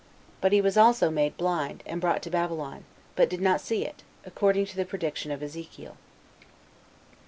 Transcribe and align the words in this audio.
But 0.41 0.51
he 0.51 0.61
was 0.61 0.77
also 0.77 1.11
made 1.11 1.37
blind, 1.37 1.83
and 1.85 2.01
brought 2.01 2.23
to 2.23 2.31
Babylon, 2.31 2.85
but 3.15 3.29
did 3.29 3.39
not 3.39 3.61
see 3.61 3.85
it, 3.85 4.01
according 4.25 4.65
to 4.65 4.75
the 4.75 4.83
prediction 4.83 5.29
of 5.29 5.43
Ezekiel. 5.43 5.95